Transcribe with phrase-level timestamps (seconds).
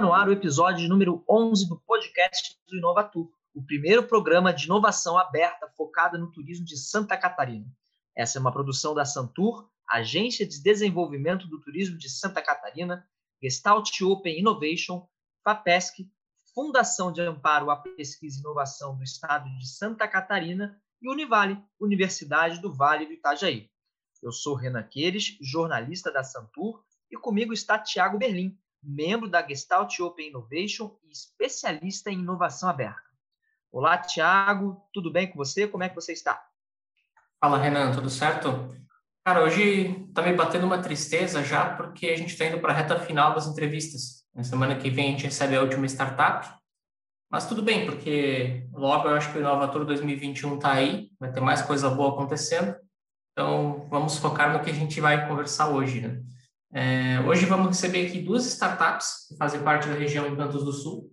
[0.00, 5.18] No ar o episódio número 11 do podcast do Inovatur, o primeiro programa de inovação
[5.18, 7.66] aberta focado no turismo de Santa Catarina.
[8.16, 13.04] Essa é uma produção da Santur, Agência de Desenvolvimento do Turismo de Santa Catarina,
[13.42, 15.04] Gestalt Open Innovation,
[15.42, 16.08] FAPESC,
[16.54, 22.60] Fundação de Amparo à Pesquisa e Inovação do Estado de Santa Catarina e Univale, Universidade
[22.60, 23.68] do Vale do Itajaí.
[24.22, 29.98] Eu sou Renan Queires, jornalista da Santur, e comigo está Tiago Berlim, membro da Gestalt
[30.00, 33.02] Open Innovation e especialista em inovação aberta.
[33.70, 35.66] Olá, Tiago, tudo bem com você?
[35.66, 36.42] Como é que você está?
[37.40, 38.68] Fala, Renan, tudo certo?
[39.24, 42.76] Cara, hoje está me batendo uma tristeza já, porque a gente está indo para a
[42.76, 44.24] reta final das entrevistas.
[44.34, 46.48] Na semana que vem a gente recebe a última startup,
[47.30, 51.40] mas tudo bem, porque logo eu acho que o Inovator 2021 está aí, vai ter
[51.40, 52.74] mais coisa boa acontecendo.
[53.32, 56.22] Então, vamos focar no que a gente vai conversar hoje, né?
[56.72, 61.10] É, hoje vamos receber aqui duas startups que fazem parte da região Encantos do Sul.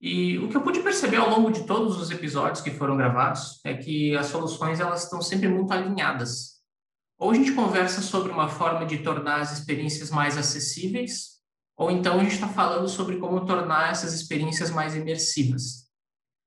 [0.00, 3.60] E o que eu pude perceber ao longo de todos os episódios que foram gravados
[3.64, 6.60] é que as soluções elas estão sempre muito alinhadas.
[7.18, 11.40] Ou a gente conversa sobre uma forma de tornar as experiências mais acessíveis,
[11.76, 15.88] ou então a gente está falando sobre como tornar essas experiências mais imersivas.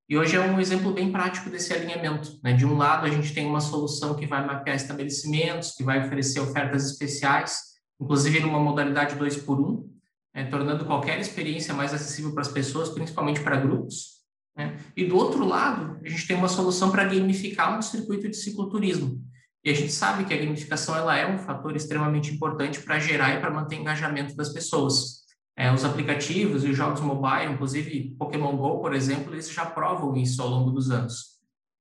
[0.08, 2.38] E hoje é um exemplo bem prático desse alinhamento.
[2.44, 2.54] Né?
[2.54, 6.42] De um lado, a gente tem uma solução que vai mapear estabelecimentos, que vai oferecer
[6.42, 9.90] ofertas especiais, inclusive numa modalidade 2 por 1, um,
[10.34, 14.16] é, tornando qualquer experiência mais acessível para as pessoas, principalmente para grupos.
[14.56, 14.78] Né?
[14.96, 19.22] E do outro lado, a gente tem uma solução para gamificar um circuito de cicloturismo.
[19.64, 23.36] E a gente sabe que a gamificação ela é um fator extremamente importante para gerar
[23.36, 25.26] e para manter engajamento das pessoas.
[25.58, 30.16] É, os aplicativos e os jogos mobile, inclusive Pokémon Go, por exemplo, eles já provam
[30.16, 31.36] isso ao longo dos anos.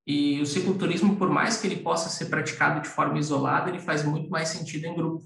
[0.06, 4.04] E o cicloturismo, por mais que ele possa ser praticado de forma isolada, ele faz
[4.04, 5.24] muito mais sentido em grupo.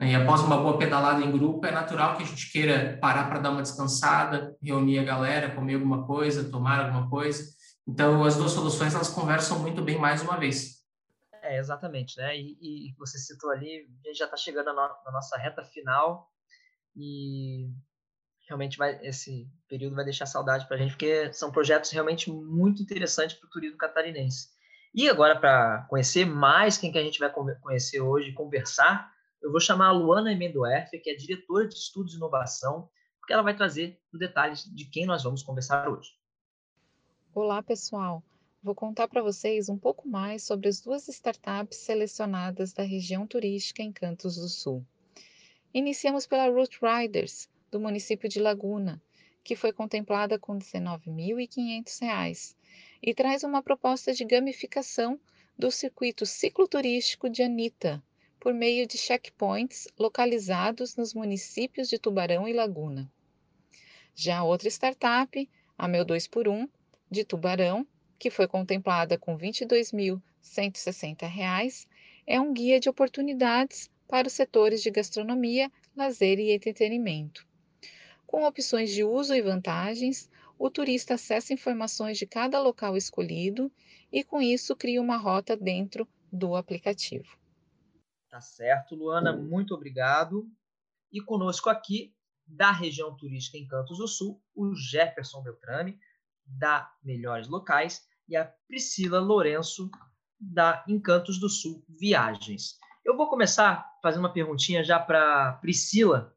[0.00, 3.38] E após uma boa pedalada em grupo, é natural que a gente queira parar para
[3.38, 7.44] dar uma descansada, reunir a galera, comer alguma coisa, tomar alguma coisa.
[7.86, 10.80] Então, as duas soluções elas conversam muito bem mais uma vez.
[11.42, 12.34] É, exatamente, né?
[12.34, 16.30] E, e você citou ali, a gente já está chegando na, na, nossa reta final
[16.96, 17.68] e
[18.48, 22.82] realmente vai, esse período vai deixar saudade para a gente, porque são projetos realmente muito
[22.82, 24.48] interessantes para o turismo catarinense.
[24.94, 29.10] E agora, para conhecer mais quem que a gente vai conhecer hoje, conversar,
[29.42, 33.42] eu vou chamar a Luana Emendoerfe, que é diretora de Estudos e Inovação, porque ela
[33.42, 36.10] vai trazer os detalhes de quem nós vamos conversar hoje.
[37.34, 38.22] Olá, pessoal.
[38.62, 43.82] Vou contar para vocês um pouco mais sobre as duas startups selecionadas da região turística
[43.82, 44.84] em Cantos do Sul.
[45.72, 49.00] Iniciamos pela Root Riders, do município de Laguna,
[49.42, 52.54] que foi contemplada com R$ 19.500
[53.02, 55.18] e traz uma proposta de gamificação
[55.58, 58.02] do circuito cicloturístico de Anitta,
[58.40, 63.12] por meio de checkpoints localizados nos municípios de Tubarão e Laguna.
[64.14, 65.46] Já outra startup,
[65.76, 66.66] a Meu 2x1,
[67.10, 67.86] de Tubarão,
[68.18, 71.86] que foi contemplada com R$ 22.160,
[72.26, 77.46] é um guia de oportunidades para os setores de gastronomia, lazer e entretenimento.
[78.26, 83.70] Com opções de uso e vantagens, o turista acessa informações de cada local escolhido
[84.12, 87.39] e, com isso, cria uma rota dentro do aplicativo.
[88.30, 90.48] Tá certo, Luana, muito obrigado.
[91.10, 92.14] E conosco aqui,
[92.46, 95.98] da região turística Encantos do Sul, o Jefferson Beltrame,
[96.46, 99.90] da Melhores Locais, e a Priscila Lourenço,
[100.38, 102.78] da Encantos do Sul Viagens.
[103.04, 106.32] Eu vou começar fazendo uma perguntinha já para Priscila.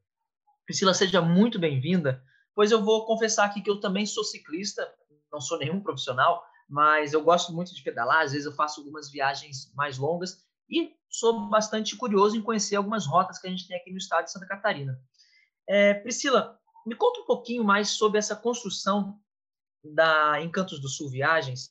[0.66, 2.24] Priscila, seja muito bem-vinda,
[2.56, 4.92] pois eu vou confessar aqui que eu também sou ciclista,
[5.32, 9.12] não sou nenhum profissional, mas eu gosto muito de pedalar, às vezes eu faço algumas
[9.12, 13.78] viagens mais longas e sou bastante curioso em conhecer algumas rotas que a gente tem
[13.78, 14.99] aqui no estado de Santa Catarina.
[15.67, 19.20] É, Priscila, me conta um pouquinho mais sobre essa construção
[19.84, 21.70] da Encantos do Sul Viagens.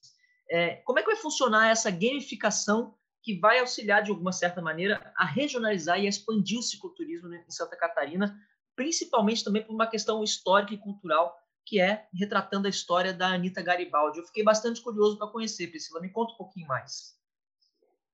[0.50, 5.12] É, como é que vai funcionar essa gamificação que vai auxiliar, de alguma certa maneira,
[5.17, 8.37] a regionalizar e a expandir o cicloturismo em Santa Catarina,
[8.75, 13.62] principalmente também por uma questão histórica e cultural, que é retratando a história da Anitta
[13.62, 14.19] Garibaldi.
[14.19, 16.00] Eu fiquei bastante curioso para conhecer, Priscila.
[16.00, 17.17] Me conta um pouquinho mais.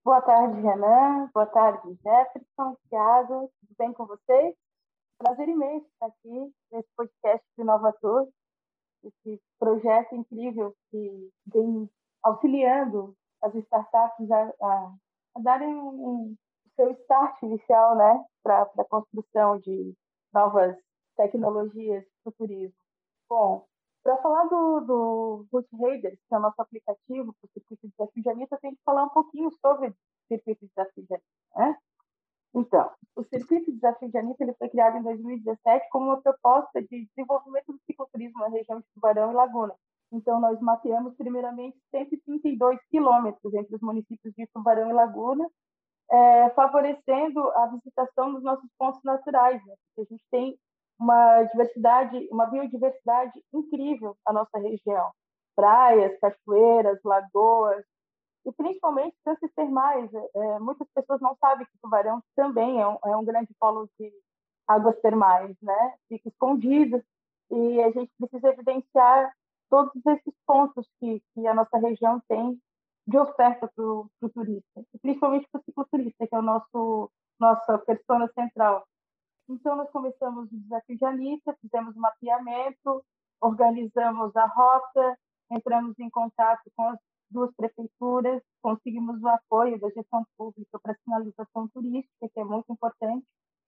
[0.08, 1.28] Boa tarde, Renan.
[1.34, 3.52] Boa tarde, Jefferson, Thiago.
[3.60, 4.56] Tudo bem com vocês?
[5.18, 8.26] Prazer imenso estar aqui nesse podcast do Inovator,
[9.04, 11.90] esse projeto incrível que vem
[12.22, 14.94] auxiliando as startups a, a,
[15.36, 16.34] a darem um,
[16.74, 19.94] seu start inicial né, para a construção de
[20.32, 20.74] novas
[21.18, 22.74] tecnologias para o turismo.
[23.28, 23.66] Bom,
[24.08, 27.90] para falar do, do Root Raiders, que é o nosso aplicativo para o circuito de
[27.90, 29.94] desafio de Anitta, tem que falar um pouquinho sobre o
[30.26, 31.26] circuito de desafio de Anitta.
[31.54, 31.76] Né?
[32.54, 37.04] Então, o Circuito Desafio de Anitta ele foi criado em 2017 como uma proposta de
[37.04, 39.74] desenvolvimento do cicloturismo na região de Tubarão e Laguna.
[40.10, 45.46] Então, nós mapeamos primeiramente 132 quilômetros entre os municípios de Tubarão e Laguna,
[46.10, 49.74] é, favorecendo a visitação dos nossos pontos naturais, né?
[49.98, 50.58] a gente tem
[50.98, 55.10] uma diversidade, uma biodiversidade incrível na nossa região.
[55.54, 57.84] Praias, cachoeiras, lagoas,
[58.46, 60.10] e principalmente tanques termais.
[60.14, 64.12] É, muitas pessoas não sabem que Tubarão também é um, é um grande polo de
[64.66, 65.94] águas termais, né?
[66.08, 67.02] Fica escondido
[67.50, 69.32] e a gente precisa evidenciar
[69.70, 72.58] todos esses pontos que, que a nossa região tem
[73.06, 77.10] de oferta para o turista, principalmente para o cicloturista, que é o nosso
[77.40, 78.86] nossa persona central.
[79.48, 83.02] Então, nós começamos o desafio de Anitta, fizemos o mapeamento,
[83.40, 85.18] organizamos a rota,
[85.50, 86.98] entramos em contato com as
[87.30, 93.24] duas prefeituras, conseguimos o apoio da gestão pública para sinalização turística, que é muito importante.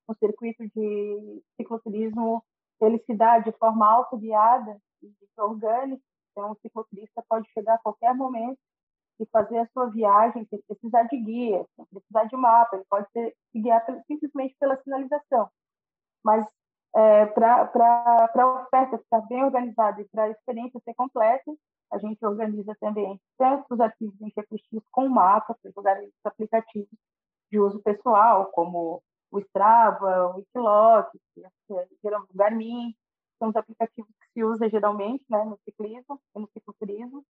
[0.06, 2.44] O circuito de cicloturismo
[2.80, 8.14] ele se dá de forma autoguiada e orgânica, então o cicloturista pode chegar a qualquer
[8.14, 8.58] momento
[9.18, 13.06] e fazer a sua viagem sem precisar de guia, sem precisar de mapa, ele pode
[13.12, 15.50] se guiar simplesmente pela sinalização.
[16.24, 16.46] Mas
[16.94, 21.52] é, para a oferta ficar bem organizada e para a experiência ser completa,
[21.92, 26.88] a gente organiza também tanto os arquivos em GPX com mapa para jogar aplicativos
[27.50, 31.10] de uso pessoal, como o Strava, o Wikiloc,
[31.68, 32.94] o Garmin,
[33.38, 37.24] são os aplicativos que se usa geralmente né, no ciclismo e no cicloturismo,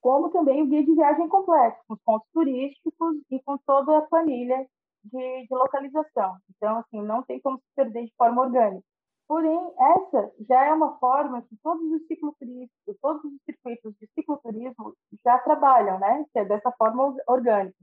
[0.00, 4.02] como também o guia de viagem completo, com os pontos turísticos e com toda a
[4.02, 4.66] planilha
[5.04, 6.36] de, de localização.
[6.56, 8.84] Então, assim, não tem como se perder de forma orgânica.
[9.26, 14.94] Porém, essa já é uma forma que todos os cicloturistas, todos os circuitos de cicloturismo
[15.24, 16.24] já trabalham, né?
[16.32, 17.76] Que é dessa forma orgânica,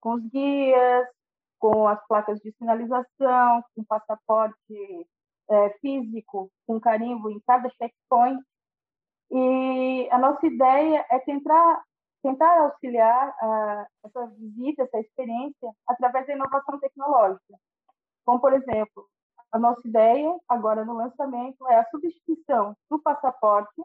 [0.00, 1.06] com os guias,
[1.58, 4.56] com as placas de sinalização, com passaporte
[5.50, 8.42] é, físico, com carimbo em cada checkpoint.
[9.30, 11.82] E a nossa ideia é tentar
[12.24, 13.36] tentar auxiliar
[14.02, 17.54] essa visita, essa experiência, através da inovação tecnológica.
[18.24, 19.06] Como, por exemplo,
[19.52, 23.82] a nossa ideia, agora no lançamento, é a substituição do passaporte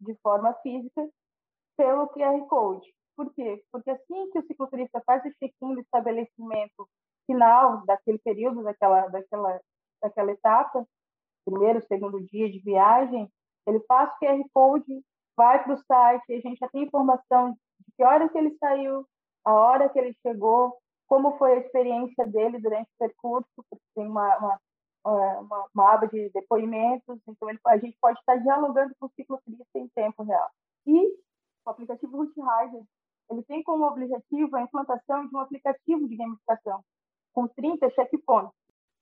[0.00, 1.06] de forma física
[1.76, 2.90] pelo QR Code.
[3.14, 3.62] Por quê?
[3.70, 6.88] Porque assim que o cicloturista faz o check-in do estabelecimento
[7.26, 9.60] final daquele período, daquela, daquela,
[10.02, 10.88] daquela etapa,
[11.44, 13.30] primeiro, segundo dia de viagem,
[13.66, 15.04] ele faz o QR Code,
[15.36, 19.06] vai para o site, a gente já tem informação de que hora que ele saiu,
[19.44, 24.06] a hora que ele chegou, como foi a experiência dele durante o percurso, porque tem
[24.06, 24.60] uma, uma,
[25.04, 29.78] uma, uma aba de depoimentos, então ele, a gente pode estar dialogando com o cicloturista
[29.78, 30.50] em tempo real.
[30.86, 31.06] E
[31.64, 32.82] o aplicativo Route Rider,
[33.30, 36.82] ele tem como objetivo a implantação de um aplicativo de gamificação,
[37.32, 38.52] com 30 checkpoints.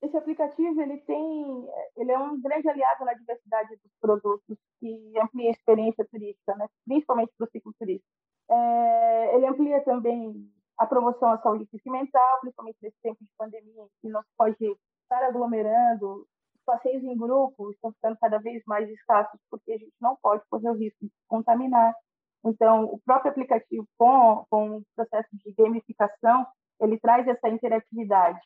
[0.05, 1.67] Esse aplicativo ele tem,
[1.97, 6.67] ele é um grande aliado na diversidade dos produtos que amplia a experiência turística, né?
[6.85, 8.05] principalmente para o cicloturista.
[8.47, 10.47] É, ele amplia também
[10.77, 14.29] a promoção à saúde física e mental, principalmente nesse tempo de pandemia, que não se
[14.37, 16.27] pode estar aglomerando.
[16.53, 20.43] Os passeios em grupo estão ficando cada vez mais escassos, porque a gente não pode
[20.51, 21.95] correr o risco de contaminar.
[22.43, 26.45] Então, o próprio aplicativo, com, com o processo de gamificação,
[26.79, 28.39] ele traz essa interatividade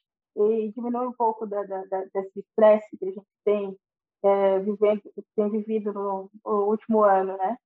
[0.47, 3.77] e diminui um pouco da, da, da, desse estresse que a gente tem,
[4.23, 5.01] é, vivendo,
[5.35, 7.57] tem vivido no, no, último ano, né?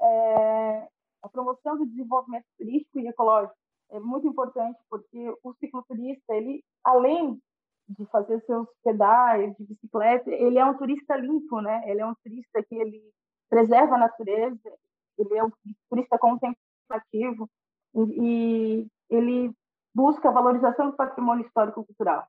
[0.00, 0.88] É,
[1.22, 3.56] a promoção do desenvolvimento turístico e ecológico
[3.90, 7.40] é muito importante porque o cicloturista, ele, além
[7.88, 11.82] de fazer seus pedais de bicicleta, ele é um turista limpo, né?
[11.86, 13.02] Ele é um turista que ele
[13.48, 14.72] preserva a natureza,
[15.16, 15.50] ele é um
[15.88, 17.48] turista contemplativo
[17.94, 19.54] e, e ele
[19.98, 22.24] busca a valorização do patrimônio histórico-cultural.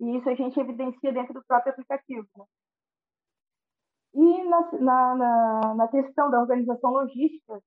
[0.00, 2.26] E isso a gente evidencia dentro do próprio aplicativo.
[2.36, 2.44] Né?
[4.14, 7.62] E na, na, na, questão da organização logística,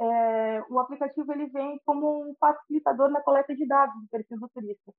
[0.00, 4.48] é, o aplicativo ele vem como um facilitador na coleta de dados do perfil do
[4.48, 4.92] turista.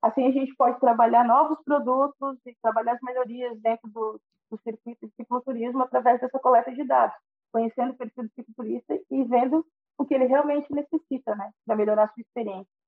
[0.00, 4.18] Assim, a gente pode trabalhar novos produtos e trabalhar as melhorias dentro do,
[4.50, 7.16] do circuito de cicloturismo através dessa coleta de dados,
[7.52, 9.62] conhecendo o perfil do cicloturista e vendo
[9.98, 12.85] o que ele realmente necessita, né, para melhorar a sua experiência.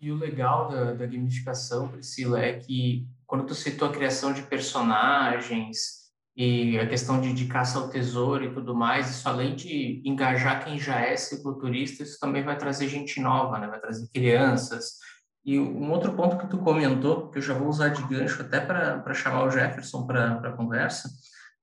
[0.00, 4.42] E o legal da, da gamificação, Priscila, é que quando tu citou a criação de
[4.42, 5.98] personagens
[6.36, 10.78] e a questão de, caça ao tesouro e tudo mais, isso além de engajar quem
[10.78, 13.66] já é cicloturista, isso também vai trazer gente nova, né?
[13.66, 14.98] vai trazer crianças.
[15.44, 18.60] E um outro ponto que tu comentou, que eu já vou usar de gancho até
[18.60, 21.10] para chamar o Jefferson para a conversa,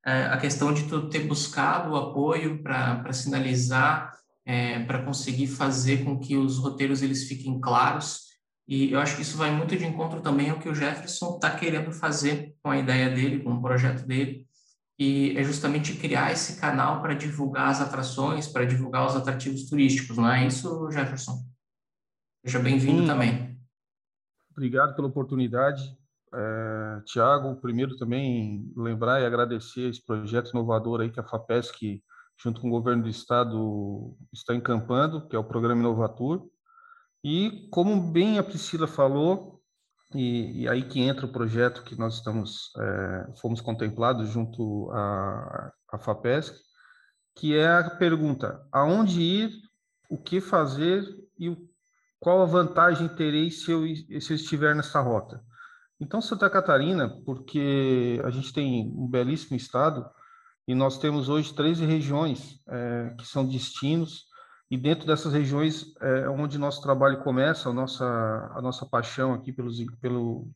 [0.05, 4.13] é a questão de tu ter buscado o apoio para sinalizar,
[4.45, 8.25] é, para conseguir fazer com que os roteiros eles fiquem claros
[8.67, 11.55] E eu acho que isso vai muito de encontro também ao que o Jefferson está
[11.55, 14.47] querendo fazer com a ideia dele, com o projeto dele,
[14.97, 20.17] e é justamente criar esse canal para divulgar as atrações, para divulgar os atrativos turísticos,
[20.17, 21.43] não é isso, Jefferson?
[22.45, 23.59] Seja bem-vindo também.
[24.51, 25.81] Obrigado pela oportunidade.
[26.33, 32.01] É, Tiago, primeiro também lembrar e agradecer esse projeto inovador aí que a FAPESC,
[32.37, 36.47] junto com o governo do estado, está encampando, que é o programa Inovatur.
[37.23, 39.61] E como bem a Priscila falou,
[40.13, 45.71] e, e, aí que entra o projeto que nós estamos é, fomos contemplados junto à,
[45.91, 46.55] à FAPESC,
[47.35, 49.51] que é a pergunta: aonde ir,
[50.09, 51.03] o que fazer
[51.37, 51.57] e o,
[52.19, 53.83] qual a vantagem terei se eu,
[54.21, 55.43] se eu estiver nessa rota?
[55.99, 60.05] Então, Santa Catarina, porque a gente tem um belíssimo estado
[60.67, 64.25] e nós temos hoje 13 regiões é, que são destinos
[64.69, 68.05] e dentro dessas regiões é onde nosso trabalho começa, a nossa,
[68.55, 70.50] a nossa paixão aqui pelos, pelo,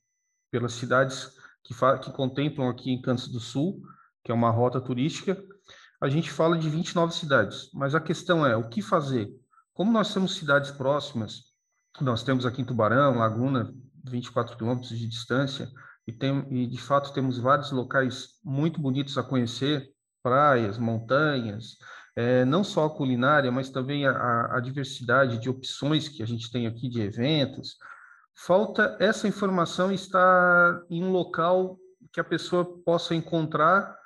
[0.51, 1.29] pelas cidades
[1.63, 3.81] que, que contemplam aqui em Cantos do Sul,
[4.23, 5.41] que é uma rota turística,
[6.01, 7.69] a gente fala de 29 cidades.
[7.73, 9.29] Mas a questão é, o que fazer?
[9.73, 11.43] Como nós temos cidades próximas,
[12.01, 13.73] nós temos aqui em Tubarão, Laguna,
[14.05, 15.69] 24 quilômetros de distância,
[16.07, 19.87] e, tem, e de fato temos vários locais muito bonitos a conhecer,
[20.29, 21.77] praias, montanhas,
[22.15, 26.51] é, não só a culinária, mas também a, a, diversidade de opções que a gente
[26.51, 27.77] tem aqui de eventos.
[28.35, 31.79] Falta essa informação estar em um local
[32.13, 33.97] que a pessoa possa encontrar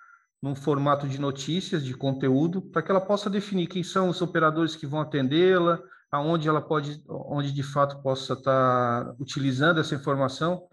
[0.41, 4.77] num formato de notícias, de conteúdo, para que ela possa definir quem são os operadores
[4.77, 10.67] que vão atendê-la, aonde ela pode, onde de fato possa estar utilizando essa informação.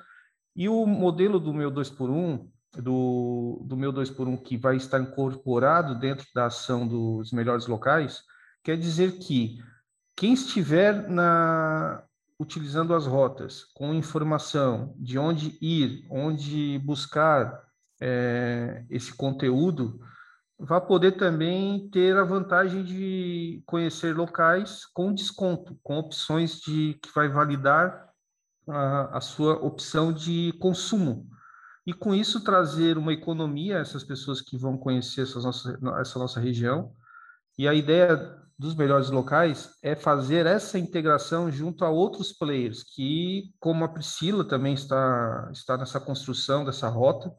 [0.54, 4.56] E o modelo do meu 2 por 1 do, do meu 2 por 1 que
[4.56, 8.22] vai estar incorporado dentro da ação dos melhores locais,
[8.62, 9.58] quer dizer que
[10.16, 12.04] quem estiver na,
[12.38, 17.60] utilizando as rotas com informação de onde ir, onde buscar
[18.00, 20.00] é, esse conteúdo,
[20.58, 27.10] vai poder também ter a vantagem de conhecer locais com desconto, com opções de que
[27.14, 28.10] vai validar
[28.68, 31.26] a, a sua opção de consumo
[31.86, 36.18] e com isso trazer uma economia a essas pessoas que vão conhecer essa nossa, essa
[36.18, 36.92] nossa região.
[37.58, 43.50] E a ideia dos melhores locais é fazer essa integração junto a outros players, que,
[43.58, 47.32] como a Priscila também está, está nessa construção dessa rota,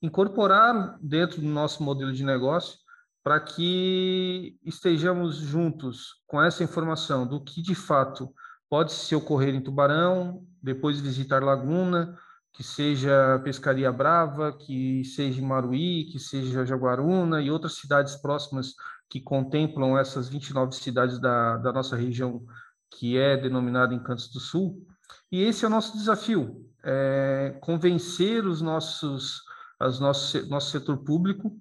[0.00, 2.78] incorporar dentro do nosso modelo de negócio
[3.22, 8.32] para que estejamos juntos com essa informação do que de fato
[8.68, 12.16] pode se ocorrer em Tubarão, depois visitar Laguna,
[12.52, 18.74] que seja Pescaria Brava, que seja Maruí, que seja Jaguaruna e outras cidades próximas
[19.08, 22.44] que contemplam essas 29 cidades da, da nossa região,
[22.90, 24.86] que é denominada Encantos do Sul.
[25.30, 29.42] E esse é o nosso desafio, é convencer os nossos,
[29.78, 31.56] as nosso, nosso setor público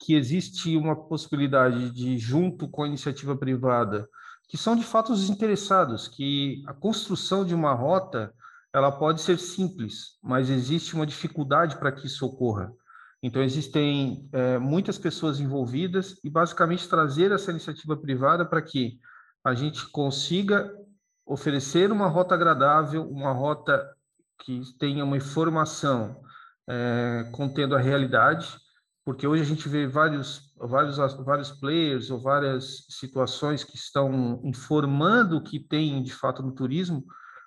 [0.00, 4.08] que existe uma possibilidade de, junto com a iniciativa privada,
[4.48, 8.34] que são de fato os interessados, que a construção de uma rota
[8.74, 12.72] ela pode ser simples, mas existe uma dificuldade para que isso ocorra.
[13.22, 18.98] Então, existem é, muitas pessoas envolvidas e, basicamente, trazer essa iniciativa privada para que
[19.44, 20.68] a gente consiga
[21.24, 23.88] oferecer uma rota agradável, uma rota
[24.44, 26.20] que tenha uma informação
[26.68, 28.58] é, contendo a realidade,
[29.04, 35.36] porque hoje a gente vê vários, vários, vários players ou várias situações que estão informando
[35.36, 37.04] o que tem de fato no turismo,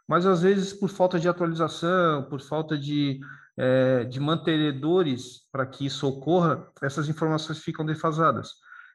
[0.07, 3.19] mas às vezes por falta de atualização, por falta de,
[3.57, 8.53] é, de mantenedores para que isso ocorra, essas informações ficam defasadas.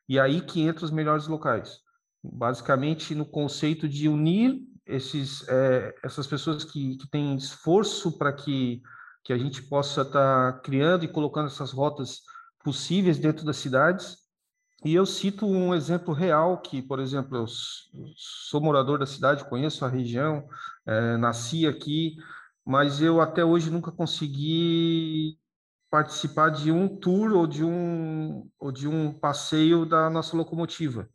[0.09, 1.81] E aí que entra os melhores locais.
[2.25, 8.81] Basicamente no conceito de unir esses, é, essas pessoas que, que têm esforço para que,
[9.23, 12.21] que a gente possa estar tá criando e colocando essas rotas
[12.64, 14.22] possíveis dentro das cidades
[14.84, 17.46] e eu cito um exemplo real que, por exemplo, eu
[18.16, 20.46] sou morador da cidade, conheço a região,
[20.84, 22.16] é, nasci aqui,
[22.64, 25.38] mas eu até hoje nunca consegui
[25.90, 31.08] participar de um tour ou de um, ou de um passeio da nossa locomotiva.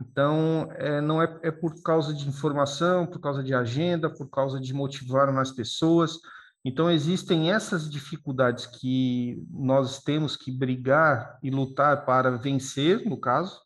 [0.00, 4.60] Então, é, não é, é por causa de informação, por causa de agenda, por causa
[4.60, 6.18] de motivar mais pessoas,
[6.64, 13.60] então, existem essas dificuldades que nós temos que brigar e lutar para vencer, no caso,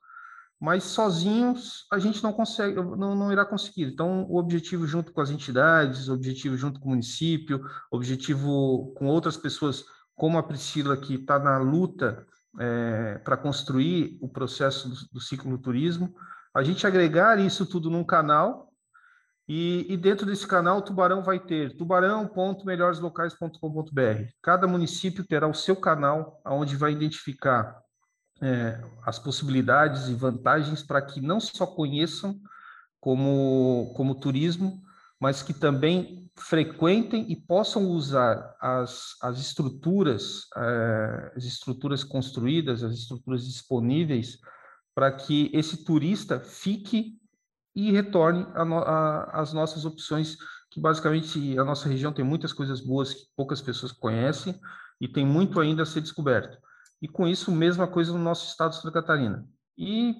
[0.58, 3.84] mas sozinhos a gente não consegue, não, não irá conseguir.
[3.84, 8.94] Então, o objetivo junto com as entidades, o objetivo junto com o município, o objetivo
[8.96, 9.84] com outras pessoas,
[10.14, 12.26] como a Priscila, que está na luta
[12.58, 16.14] é, para construir o processo do, do ciclo turismo,
[16.54, 18.65] a gente agregar isso tudo num canal
[19.48, 24.30] E, e, dentro desse canal, o Tubarão vai ter tubarão.melhoreslocais.com.br.
[24.42, 27.80] Cada município terá o seu canal, onde vai identificar
[28.42, 32.36] é, as possibilidades e vantagens para que não só conheçam
[33.00, 34.82] como, como turismo,
[35.20, 42.94] mas que também frequentem e possam usar as, as estruturas, é, as estruturas construídas, as
[42.94, 44.38] estruturas disponíveis,
[44.94, 47.16] para que esse turista fique
[47.76, 48.46] e retorne
[49.32, 50.38] às nossas opções,
[50.70, 54.58] que basicamente a nossa região tem muitas coisas boas que poucas pessoas conhecem
[54.98, 56.56] e tem muito ainda a ser descoberto.
[57.02, 59.46] E com isso, mesma coisa no nosso estado de Santa Catarina.
[59.76, 60.14] E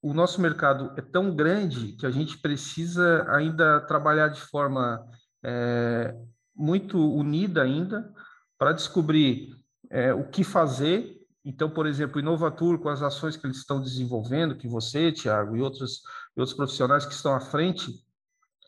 [0.00, 5.04] o nosso mercado é tão grande que a gente precisa ainda trabalhar de forma
[5.44, 6.14] é,
[6.54, 8.12] muito unida ainda
[8.56, 9.56] para descobrir
[9.90, 11.20] é, o que fazer.
[11.44, 15.60] Então, por exemplo, Inovatur, com as ações que eles estão desenvolvendo, que você, Tiago, e
[15.60, 16.02] outros
[16.36, 17.92] e outros profissionais que estão à frente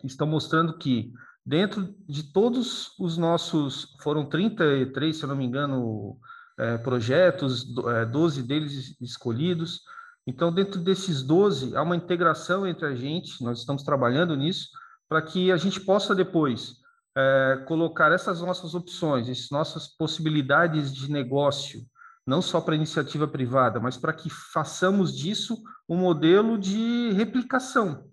[0.03, 1.13] estão mostrando que
[1.45, 6.19] dentro de todos os nossos, foram 33, se eu não me engano,
[6.59, 9.83] é, projetos, é, 12 deles escolhidos.
[10.27, 14.69] Então, dentro desses 12, há uma integração entre a gente, nós estamos trabalhando nisso,
[15.09, 16.77] para que a gente possa depois
[17.17, 21.81] é, colocar essas nossas opções, essas nossas possibilidades de negócio
[22.27, 28.09] não só para iniciativa privada, mas para que façamos disso um modelo de replicação.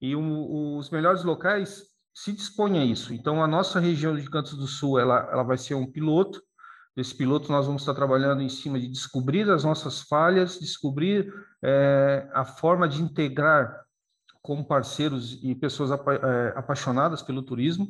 [0.00, 1.82] E um, os melhores locais
[2.14, 3.12] se dispõem a isso.
[3.14, 6.42] Então, a nossa região de Cantos do Sul, ela, ela vai ser um piloto.
[6.96, 11.32] Esse piloto nós vamos estar trabalhando em cima de descobrir as nossas falhas, descobrir
[11.62, 13.82] é, a forma de integrar
[14.42, 17.88] como parceiros e pessoas apa, é, apaixonadas pelo turismo,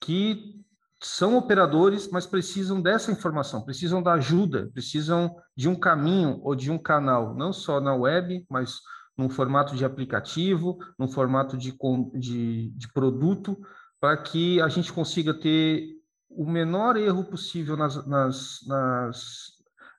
[0.00, 0.63] que
[1.06, 6.70] são operadores, mas precisam dessa informação, precisam da ajuda, precisam de um caminho ou de
[6.70, 8.80] um canal, não só na web, mas
[9.16, 11.76] num formato de aplicativo, num formato de,
[12.14, 13.56] de, de produto,
[14.00, 15.94] para que a gente consiga ter
[16.28, 19.52] o menor erro possível nas, nas, nas,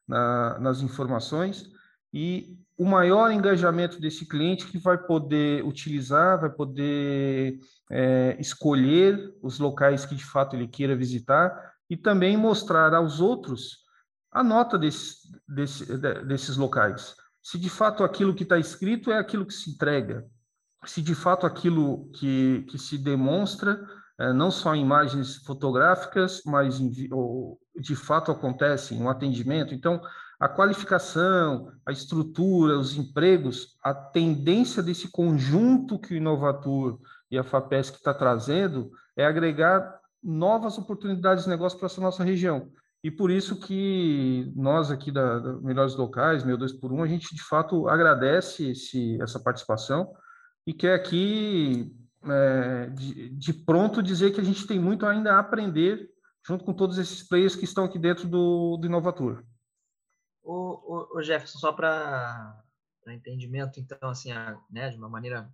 [0.07, 1.69] na, nas informações
[2.13, 7.59] e o maior engajamento desse cliente que vai poder utilizar, vai poder
[7.89, 13.85] é, escolher os locais que de fato ele queira visitar e também mostrar aos outros
[14.31, 17.15] a nota desse, desse, desses locais.
[17.41, 20.25] Se de fato aquilo que está escrito é aquilo que se entrega,
[20.83, 23.79] se de fato aquilo que, que se demonstra,
[24.19, 29.73] é, não só em imagens fotográficas, mas em, de fato acontece um atendimento.
[29.73, 30.01] Então,
[30.39, 36.99] a qualificação, a estrutura, os empregos, a tendência desse conjunto que o Inovatur
[37.31, 42.69] e a FAPESC está trazendo é agregar novas oportunidades de negócio para essa nossa região.
[43.03, 47.07] E por isso que nós aqui da, da Melhores Locais, Meu 2 por 1, a
[47.07, 50.11] gente de fato agradece esse, essa participação
[50.65, 55.39] e quer aqui é, de, de, pronto dizer que a gente tem muito ainda a
[55.39, 56.09] aprender
[56.45, 59.45] junto com todos esses players que estão aqui dentro do, do.
[60.45, 62.63] O, o, o Jefferson, só para
[63.07, 65.49] entendimento, então, assim, a, né, de uma maneira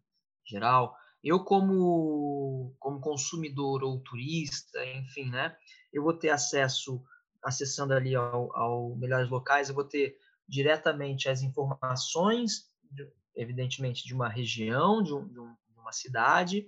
[0.45, 5.55] geral, eu como, como consumidor ou turista, enfim, né,
[5.93, 7.01] eu vou ter acesso,
[7.43, 14.13] acessando ali ao, ao Melhores Locais, eu vou ter diretamente as informações, de, evidentemente, de
[14.13, 16.67] uma região, de, um, de, de uma cidade,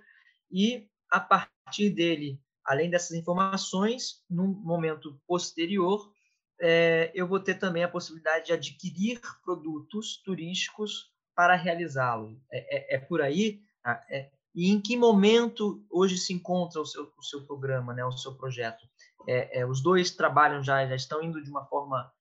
[0.49, 6.12] e a partir dele, além dessas informações, num momento posterior,
[6.59, 12.39] é, eu vou ter também a possibilidade de adquirir produtos turísticos para realizá-lo.
[12.51, 13.61] É, é, é, por aí?
[13.81, 14.03] Tá?
[14.09, 18.11] É, e em que momento hoje se encontra o seu, o seu programa, né, o
[18.11, 18.87] seu projeto?
[19.27, 22.11] É, é, os dois trabalham já, já estão indo de uma forma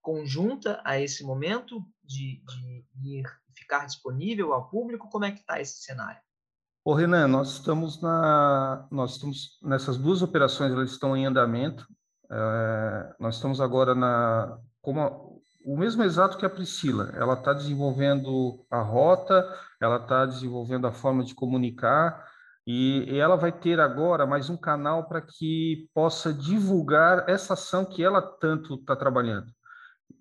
[0.00, 2.42] conjunta a esse momento de,
[2.96, 5.08] de ir ficar disponível ao público?
[5.10, 6.20] Como é que está esse cenário?
[6.84, 11.86] Ô, Renan, nós estamos na, nós estamos nessas duas operações, elas estão em andamento.
[12.32, 17.12] É, nós estamos agora na como o mesmo exato que a Priscila.
[17.14, 19.46] Ela está desenvolvendo a rota,
[19.80, 22.24] ela está desenvolvendo a forma de comunicar
[22.66, 27.84] e, e ela vai ter agora mais um canal para que possa divulgar essa ação
[27.84, 29.46] que ela tanto está trabalhando.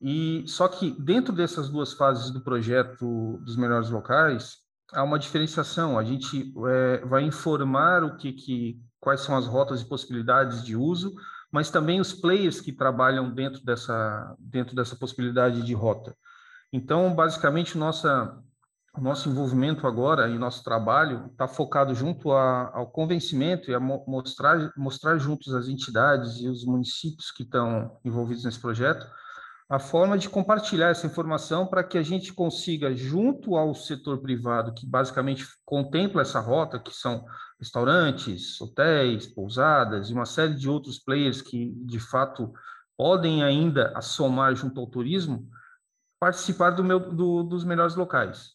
[0.02, 4.58] E só que dentro dessas duas fases do projeto dos melhores locais
[4.94, 5.98] há uma diferenciação.
[5.98, 10.76] A gente é, vai informar o que, que quais são as rotas e possibilidades de
[10.76, 11.14] uso
[11.52, 16.16] mas também os players que trabalham dentro dessa, dentro dessa possibilidade de rota.
[16.72, 18.38] Então, basicamente, nossa,
[18.98, 23.80] o nosso envolvimento agora e nosso trabalho está focado junto a, ao convencimento e a
[23.80, 29.06] mostrar, mostrar juntos as entidades e os municípios que estão envolvidos nesse projeto
[29.72, 34.74] a forma de compartilhar essa informação para que a gente consiga, junto ao setor privado,
[34.74, 37.24] que basicamente contempla essa rota, que são
[37.62, 42.52] restaurantes, hotéis, pousadas e uma série de outros players que, de fato,
[42.98, 45.48] podem ainda somar junto ao turismo,
[46.20, 48.54] participar do meu, do, dos melhores locais.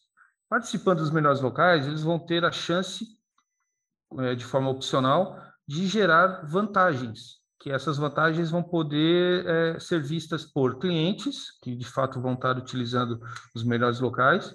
[0.49, 3.05] Participando dos melhores locais, eles vão ter a chance,
[4.19, 10.45] é, de forma opcional, de gerar vantagens, que essas vantagens vão poder é, ser vistas
[10.45, 13.21] por clientes, que de fato vão estar utilizando
[13.55, 14.53] os melhores locais,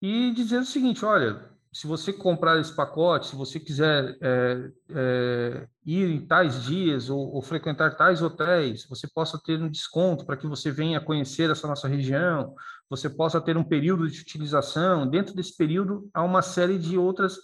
[0.00, 5.68] e dizer o seguinte: olha, se você comprar esse pacote, se você quiser é, é,
[5.86, 10.36] ir em tais dias ou, ou, frequentar tais hotéis, você possa ter um desconto para
[10.36, 12.54] que você venha conhecer essa nossa região,
[12.90, 15.08] você possa ter um período de utilização.
[15.08, 17.38] Dentro desse período, há uma série de outras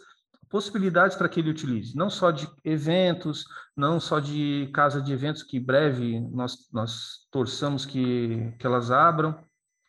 [0.50, 5.42] possibilidades para que ele utilize, não só de eventos, não só de casa de eventos
[5.42, 9.38] que breve nós, nós torçamos que, que elas abram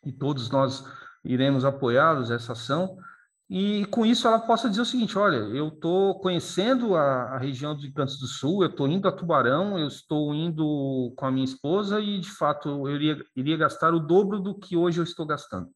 [0.04, 0.84] e todos nós
[1.24, 2.96] iremos apoiá-los essa ação,
[3.50, 7.74] e com isso ela possa dizer o seguinte: olha, eu estou conhecendo a, a, região
[7.76, 11.44] de Cantos do Sul, eu estou indo a Tubarão, eu estou indo com a minha
[11.44, 15.26] esposa e de fato eu iria, iria gastar o dobro do que hoje eu estou
[15.26, 15.68] gastando.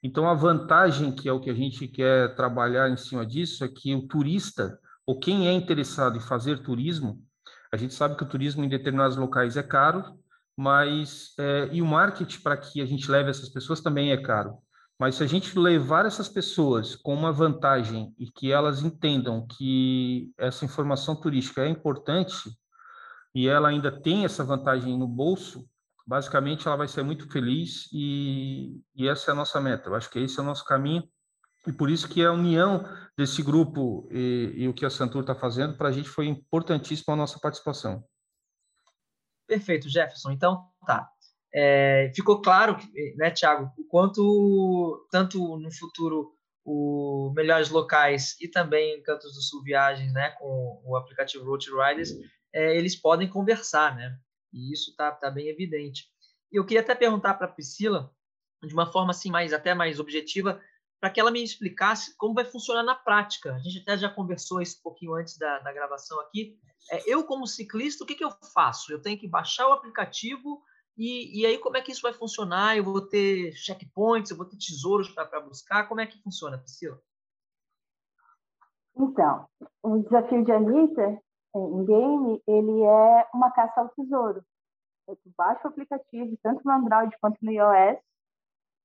[0.00, 3.68] Então a vantagem, que é o que a gente quer trabalhar em cima disso, é
[3.68, 7.20] que o turista, ou quem é interessado em fazer turismo,
[7.72, 10.04] a gente sabe que o turismo em determinados locais é caro,
[10.56, 14.58] mas é, e o marketing para que a gente leve essas pessoas também é caro.
[14.98, 20.32] Mas se a gente levar essas pessoas com uma vantagem e que elas entendam que
[20.36, 22.50] essa informação turística é importante
[23.32, 25.68] e ela ainda tem essa vantagem no bolso,
[26.04, 29.88] basicamente ela vai ser muito feliz e, e essa é a nossa meta.
[29.88, 31.08] Eu acho que esse é o nosso caminho
[31.64, 32.84] e por isso que a união
[33.16, 37.12] desse grupo e, e o que a Santur está fazendo para a gente foi importantíssimo
[37.12, 38.02] a nossa participação.
[39.46, 40.32] Perfeito, Jefferson.
[40.32, 41.08] Então, tá.
[41.54, 42.76] É, ficou claro,
[43.16, 46.34] né, Tiago, o quanto, tanto no futuro,
[46.64, 52.10] o Melhores Locais e também Cantos do Sul Viagens, né, com o aplicativo Road Riders,
[52.52, 54.18] é, eles podem conversar, né?
[54.52, 56.04] E isso está tá bem evidente.
[56.52, 58.10] E eu queria até perguntar para a Priscila,
[58.62, 60.60] de uma forma assim mais até mais objetiva,
[61.00, 63.54] para que ela me explicasse como vai funcionar na prática.
[63.54, 66.58] A gente até já conversou isso um pouquinho antes da, da gravação aqui.
[66.90, 68.92] É, eu, como ciclista, o que, que eu faço?
[68.92, 70.62] Eu tenho que baixar o aplicativo
[70.98, 72.76] e, e, aí, como é que isso vai funcionar?
[72.76, 75.86] Eu vou ter checkpoints, eu vou ter tesouros para buscar?
[75.86, 77.00] Como é que funciona, Priscila?
[78.96, 79.48] Então,
[79.80, 84.44] o desafio de Anitta é, em game, ele é uma caça ao tesouro.
[85.36, 88.00] Baixa o aplicativo, tanto no Android quanto no iOS,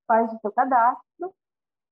[0.06, 1.34] faz o seu cadastro,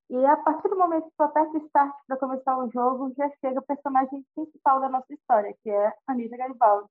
[0.08, 3.58] e a partir do momento que tu aperta Start para começar o jogo, já chega
[3.58, 6.88] o personagem principal da nossa história, que é Anitta Garibaldi.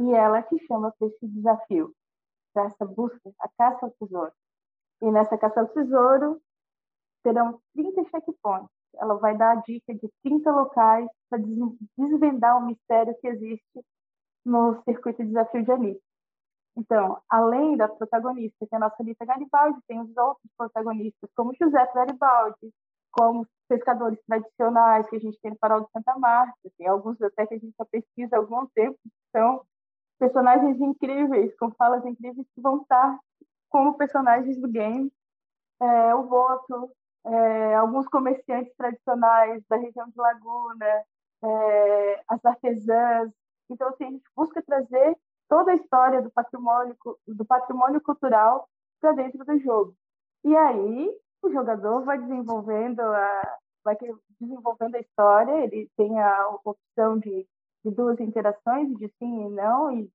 [0.00, 1.94] E ela te chama para esse desafio
[2.56, 4.32] para essa busca, a caça ao tesouro.
[5.02, 6.40] E nessa caça ao tesouro
[7.22, 8.70] terão 30 checkpoints.
[8.94, 11.38] Ela vai dar a dica de 30 locais para
[11.98, 13.84] desvendar o mistério que existe
[14.42, 16.00] no circuito Desafio de Anitta.
[16.78, 21.54] Então, além da protagonista, que é a nossa Anitta Garibaldi, tem os outros protagonistas, como
[21.60, 22.72] José Garibaldi,
[23.10, 27.46] como pescadores tradicionais que a gente tem no Farol de Santa Marta, tem alguns até
[27.46, 29.62] que a gente já pesquisa há algum tempo, que são
[30.18, 33.18] personagens incríveis, com falas incríveis que vão estar
[33.68, 35.12] como personagens do game.
[35.80, 36.90] É, o voto,
[37.26, 41.04] é, alguns comerciantes tradicionais da região de Laguna,
[41.44, 43.30] é, as artesãs.
[43.68, 45.16] Então, assim, a gente busca trazer
[45.48, 48.68] toda a história do patrimônio, do patrimônio cultural
[49.00, 49.94] para dentro do jogo.
[50.44, 51.10] E aí,
[51.42, 53.96] o jogador vai desenvolvendo a, vai
[54.40, 57.46] desenvolvendo a história, ele tem a opção de
[57.86, 60.10] de duas interações, de sim e não, e,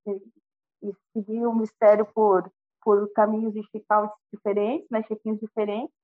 [0.83, 2.51] e seguir o mistério por,
[2.83, 5.95] por caminhos de check-outs diferentes, né, check-ins diferentes.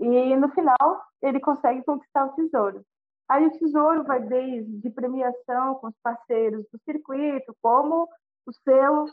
[0.00, 2.84] E no final, ele consegue conquistar o tesouro.
[3.28, 8.08] Aí o tesouro vai desde premiação com os parceiros do circuito, como
[8.46, 9.04] o selo,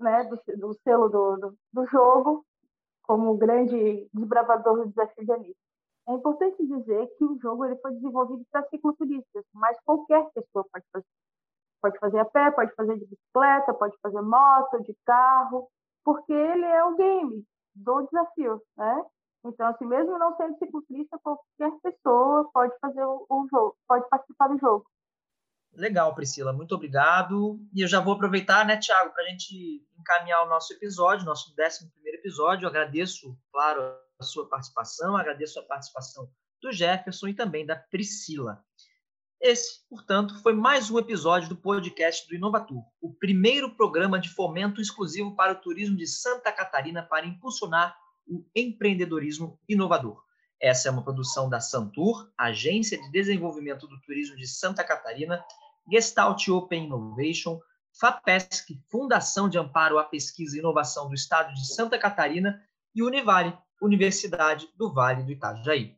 [0.00, 2.46] né, do, do selo do, do, do, jogo,
[3.02, 5.67] como o grande desbravador do desafio de Anitta.
[6.08, 10.84] É importante dizer que o jogo ele foi desenvolvido para cicloturistas, mas qualquer pessoa pode
[10.90, 11.06] fazer.
[11.82, 15.68] Pode fazer a pé, pode fazer de bicicleta, pode fazer moto, de carro,
[16.02, 17.44] porque ele é o game
[17.74, 19.04] do desafio, né?
[19.44, 24.58] Então, assim, mesmo não sendo cicloturista, qualquer pessoa pode fazer o, jogo, pode participar do
[24.58, 24.84] jogo.
[25.74, 27.60] Legal, Priscila, muito obrigado.
[27.72, 31.52] E eu já vou aproveitar, né, Tiago, para a gente encaminhar o nosso episódio, nosso
[31.52, 32.64] 11 episódio.
[32.64, 33.80] Eu agradeço, claro,
[34.24, 36.28] sua participação, agradeço a participação
[36.60, 38.64] do Jefferson e também da Priscila.
[39.40, 44.80] Esse, portanto, foi mais um episódio do podcast do Inovatur, o primeiro programa de fomento
[44.80, 50.20] exclusivo para o turismo de Santa Catarina para impulsionar o empreendedorismo inovador.
[50.60, 55.44] Essa é uma produção da Santur, Agência de Desenvolvimento do Turismo de Santa Catarina,
[55.88, 57.60] Gestalt Open Innovation,
[58.00, 62.60] FAPESC, Fundação de Amparo à Pesquisa e Inovação do Estado de Santa Catarina,
[62.94, 65.96] e Univale, Universidade do Vale do Itajaí.